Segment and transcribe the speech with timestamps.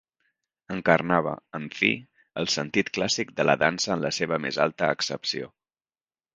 [0.75, 1.91] Encarnava, en fi,
[2.43, 5.55] el sentit clàssic de la dansa en la seva més alta accepció.